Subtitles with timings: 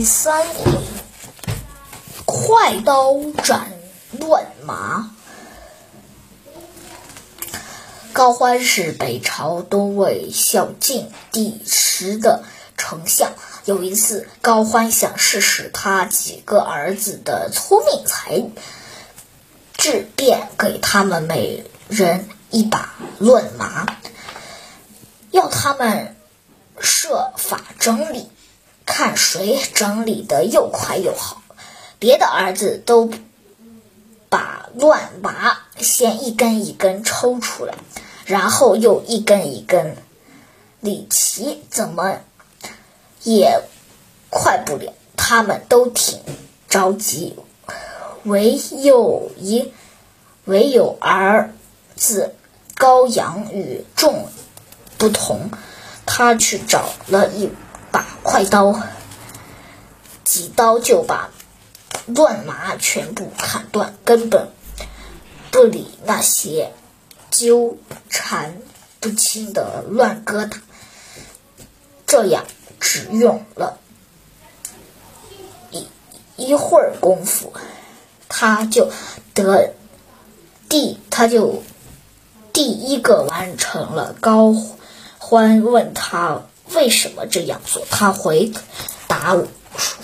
[0.00, 0.72] 第三回，
[2.24, 3.12] 快刀
[3.44, 3.70] 斩
[4.18, 5.10] 乱麻。
[8.14, 12.44] 高欢是北朝东魏孝静帝时的
[12.78, 13.32] 丞相。
[13.66, 18.42] 有一次，高欢想试试他几个儿子的聪明才
[19.76, 23.84] 智，便给他们每人一把乱麻，
[25.30, 26.16] 要他们
[26.80, 28.30] 设法整理。
[28.92, 31.40] 看谁整理的又快又好，
[32.00, 33.08] 别的儿子都
[34.28, 37.74] 把乱麻先一根一根抽出来，
[38.26, 39.96] 然后又一根一根
[40.80, 42.16] 李琦，怎么
[43.22, 43.62] 也
[44.28, 44.92] 快不了。
[45.16, 46.18] 他们都挺
[46.68, 47.36] 着急，
[48.24, 49.72] 唯有一
[50.46, 51.54] 唯有儿
[51.94, 52.34] 子
[52.74, 54.26] 高阳与众
[54.98, 55.48] 不同，
[56.04, 57.50] 他去找了一。
[57.92, 58.80] 把快刀，
[60.24, 61.30] 几刀就把
[62.06, 64.48] 乱麻全部砍断，根本
[65.50, 66.72] 不理那些
[67.30, 67.76] 纠
[68.08, 68.58] 缠
[69.00, 70.58] 不清的乱疙瘩。
[72.06, 72.44] 这样
[72.78, 73.78] 只用了
[75.70, 75.86] 一
[76.36, 77.52] 一会儿功夫，
[78.28, 78.90] 他就
[79.34, 79.74] 得
[80.68, 81.62] 第他就
[82.52, 84.14] 第一个完成了。
[84.20, 84.54] 高
[85.18, 86.42] 欢问他。
[86.74, 87.82] 为什么这样做？
[87.90, 88.52] 他回
[89.08, 89.36] 答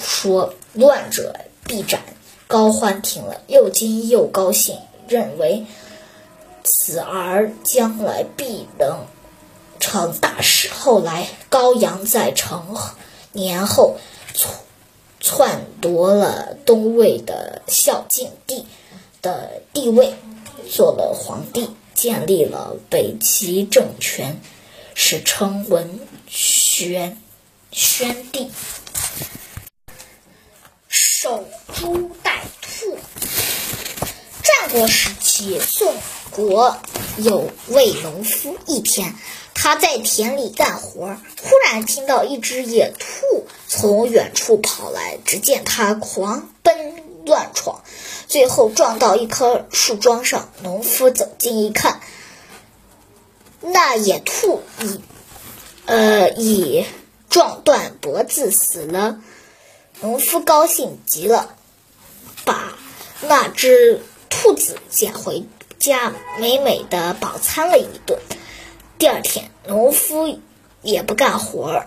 [0.00, 2.00] 说：“乱者必斩。”
[2.48, 4.78] 高欢听了，又惊又高兴，
[5.08, 5.66] 认为
[6.62, 9.06] 此儿将来必能
[9.80, 10.68] 成大事。
[10.68, 12.76] 后来，高阳在成
[13.32, 13.96] 年后
[15.20, 18.64] 篡夺了东魏的孝敬帝
[19.22, 20.14] 的地位，
[20.70, 24.40] 做了皇帝，建立了北齐政权。
[24.94, 26.00] 史称文
[26.78, 27.16] 宣
[27.72, 28.50] 宣帝，
[30.88, 32.98] 守株待兔。
[34.42, 35.94] 战国时期，宋
[36.30, 36.76] 国
[37.16, 39.14] 有位农夫，一天
[39.54, 47.84] 他在田里干活，忽然听到一只野兔从远处跑来，只见他狂奔乱闯，
[48.28, 50.50] 最后撞到一棵树桩上。
[50.62, 52.02] 农夫走近一看。
[53.62, 55.00] 那野兔已，
[55.86, 56.84] 呃，已
[57.30, 59.20] 撞断脖子死了。
[60.00, 61.54] 农夫高兴极了，
[62.44, 62.72] 把
[63.22, 65.44] 那只兔子捡回
[65.78, 68.18] 家，美美的饱餐了一顿。
[68.98, 70.40] 第二天，农夫
[70.82, 71.84] 也不干活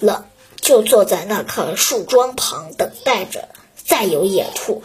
[0.00, 3.48] 了，就坐在那棵树桩旁，等待着
[3.84, 4.82] 再有野兔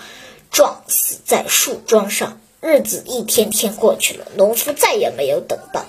[0.51, 2.41] 撞死在树桩上。
[2.59, 5.85] 日子一天天过去了，农夫再也没有等到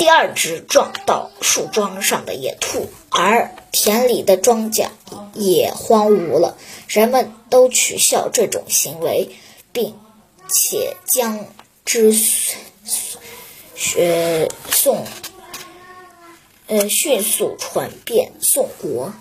[0.00, 4.88] 第二只撞到树桩上的野兔，而田里的庄稼
[5.34, 6.56] 也荒芜了。
[6.88, 9.28] 人们都取笑这种行为，
[9.74, 9.94] 并
[10.48, 11.44] 且将
[11.84, 12.14] 之
[13.74, 15.04] 学送，
[16.68, 19.12] 呃，迅速传遍宋国。